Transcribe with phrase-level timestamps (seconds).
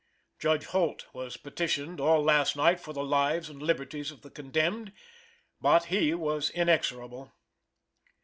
[0.39, 4.93] Judge Holt was petitioned all last night for the lives and liberties of the condemned,
[5.61, 7.31] but he was inexorable.